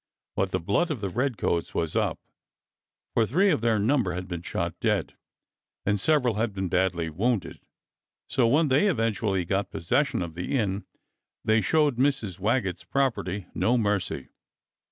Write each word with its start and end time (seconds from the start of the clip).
But 0.35 0.49
the 0.49 0.59
blood 0.59 0.89
of 0.89 0.99
the 0.99 1.11
redcoats 1.11 1.75
was 1.75 1.95
up, 1.95 2.17
for 3.13 3.23
three 3.23 3.51
of 3.51 3.61
their 3.61 3.77
number 3.77 4.13
had 4.13 4.27
been 4.27 4.41
shot 4.41 4.73
dead, 4.79 5.13
and 5.85 5.99
several 5.99 6.33
had 6.37 6.55
been 6.55 6.69
badly 6.69 7.07
wounded, 7.11 7.59
so 8.27 8.47
when 8.47 8.69
they 8.69 8.87
eventually 8.87 9.45
got 9.45 9.69
possession 9.69 10.23
of 10.23 10.33
the 10.33 10.57
inn 10.57 10.85
they 11.45 11.61
showed 11.61 11.97
IVIrs. 11.97 12.39
Waggetts' 12.39 12.83
property 12.83 13.45
no 13.53 13.77
mercy. 13.77 14.29